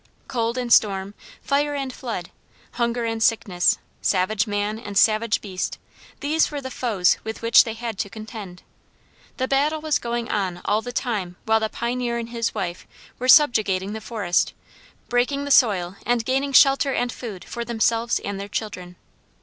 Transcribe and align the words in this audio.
Cold 0.27 0.57
and 0.57 0.73
storm, 0.73 1.13
fire 1.43 1.75
and 1.75 1.93
flood, 1.93 2.31
hunger 2.71 3.05
and 3.05 3.21
sickness, 3.21 3.77
savage 4.01 4.47
man 4.47 4.79
and 4.79 4.97
savage 4.97 5.41
beast, 5.41 5.77
these 6.21 6.49
were 6.49 6.59
the 6.59 6.71
foes 6.71 7.17
with 7.23 7.43
which 7.43 7.65
they 7.65 7.75
had 7.75 7.99
to 7.99 8.09
contend. 8.09 8.63
The 9.37 9.47
battle 9.47 9.79
was 9.79 9.99
going 9.99 10.27
on 10.31 10.61
all 10.65 10.81
the 10.81 10.91
time 10.91 11.35
while 11.45 11.59
the 11.59 11.69
pioneer 11.69 12.17
and 12.17 12.29
his 12.29 12.55
wife 12.55 12.87
were 13.19 13.27
subjugating 13.27 13.93
the 13.93 14.01
forest, 14.01 14.53
breaking 15.07 15.45
the 15.45 15.51
soil, 15.51 15.97
and 16.03 16.25
gaining 16.25 16.51
shelter 16.53 16.91
and 16.91 17.11
food 17.11 17.45
for 17.45 17.63
themselves 17.63 18.17
and 18.17 18.39
their 18.39 18.49
children. 18.49 18.95